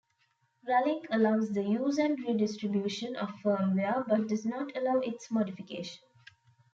Ralink 0.67 1.05
allows 1.11 1.51
the 1.51 1.61
use 1.61 1.99
and 1.99 2.17
redistribution 2.25 3.15
of 3.15 3.29
firmware, 3.45 4.03
but 4.07 4.27
does 4.27 4.47
not 4.47 4.75
allow 4.75 4.97
its 4.97 5.29
modification. 5.29 5.99